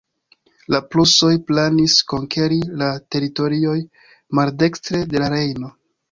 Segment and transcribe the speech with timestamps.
[0.75, 3.75] La prusoj planis konkeri la teritorioj
[4.39, 5.71] maldekstre de la Rejno.